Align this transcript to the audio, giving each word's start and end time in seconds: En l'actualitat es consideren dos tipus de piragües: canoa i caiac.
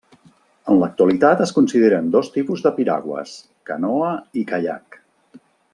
En 0.71 0.79
l'actualitat 0.83 1.43
es 1.45 1.53
consideren 1.57 2.09
dos 2.17 2.31
tipus 2.39 2.65
de 2.67 2.73
piragües: 2.79 3.35
canoa 3.73 4.09
i 4.43 4.47
caiac. 4.55 5.03